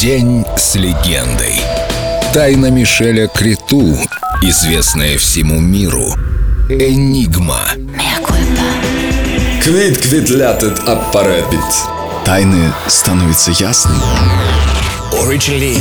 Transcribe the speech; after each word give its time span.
День 0.00 0.44
с 0.56 0.76
легендой. 0.76 1.60
Тайна 2.32 2.70
Мишеля 2.70 3.26
Криту, 3.26 3.96
известная 4.42 5.18
всему 5.18 5.58
миру. 5.58 6.06
Энигма. 6.68 7.62
Квит 9.60 9.98
квитляtet 9.98 10.78
аппарепит. 10.86 11.58
Тайны 12.24 12.72
становятся 12.86 13.50
ясны. 13.50 13.96
Originally, 15.26 15.74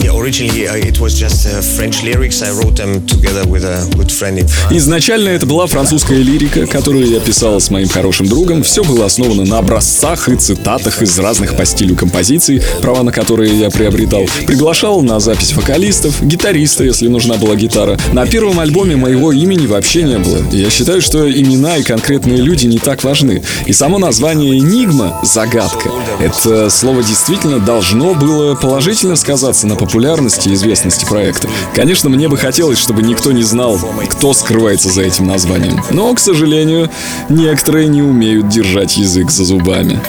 yeah, 0.00 0.16
originally 0.16 0.68
uh, 0.68 0.76
it 0.76 1.00
was 1.00 1.18
just 1.18 1.46
uh, 1.46 1.60
French 1.60 2.04
lyrics. 2.04 2.42
I 2.42 2.50
wrote 2.52 2.76
them 2.76 3.04
together 3.06 3.46
with 3.46 3.64
a 3.64 3.90
good 3.96 4.10
friend 4.10 4.38
in 4.38 4.46
France. 4.46 4.76
Изначально 4.76 5.30
это 5.30 5.46
была 5.46 5.66
французская 5.66 6.22
лирика, 6.22 6.66
которую 6.66 7.06
я 7.06 7.18
писал 7.18 7.60
с 7.60 7.70
моим 7.70 7.88
хорошим 7.88 8.26
другом. 8.26 8.62
Все 8.62 8.84
было 8.84 9.06
основано 9.06 9.44
на 9.44 9.58
образцах 9.58 10.28
и 10.28 10.36
цитатах 10.36 11.02
из 11.02 11.18
разных 11.18 11.56
по 11.56 11.64
стилю 11.64 11.96
композиций, 11.96 12.62
права 12.80 13.02
на 13.02 13.10
которые 13.10 13.58
я 13.58 13.68
приобретал. 13.68 14.26
Приглашал 14.46 15.02
на 15.02 15.18
запись 15.18 15.52
вокалистов, 15.54 16.22
гитариста, 16.22 16.84
если 16.84 17.08
нужна 17.08 17.34
была 17.34 17.56
гитара. 17.56 17.98
На 18.12 18.26
первом 18.26 18.60
альбоме 18.60 18.96
моего 18.96 19.32
имени 19.32 19.66
вообще 19.66 20.04
не 20.04 20.18
было. 20.18 20.38
Я 20.52 20.70
считаю, 20.70 21.02
что 21.02 21.28
имена 21.30 21.76
и 21.78 21.82
конкретные 21.82 22.38
люди 22.38 22.66
не 22.66 22.78
так 22.78 23.02
важны. 23.02 23.42
И 23.66 23.72
само 23.72 23.98
название 23.98 24.58
«Энигма»— 24.58 25.20
загадка. 25.24 25.90
Это 26.20 26.70
слово 26.70 27.02
действительно 27.02 27.58
должно 27.58 28.14
было 28.14 28.54
положительно 28.84 29.16
сказаться 29.16 29.66
на 29.66 29.76
популярности 29.76 30.50
и 30.50 30.52
известности 30.52 31.06
проекта. 31.06 31.48
Конечно, 31.74 32.10
мне 32.10 32.28
бы 32.28 32.36
хотелось, 32.36 32.76
чтобы 32.78 33.00
никто 33.00 33.32
не 33.32 33.42
знал, 33.42 33.80
кто 34.10 34.34
скрывается 34.34 34.90
за 34.90 35.00
этим 35.00 35.26
названием. 35.26 35.82
Но, 35.90 36.12
к 36.12 36.20
сожалению, 36.20 36.90
некоторые 37.30 37.88
не 37.88 38.02
умеют 38.02 38.50
держать 38.50 38.98
язык 38.98 39.30
за 39.30 39.44
зубами. 39.46 40.02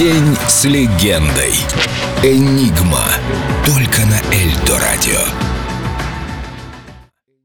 День 0.00 0.34
с 0.48 0.64
легендой. 0.64 1.52
Энигма. 2.22 3.04
Только 3.66 4.00
на 4.06 4.18
Эльдо 4.34 4.78
радио. 4.78 5.49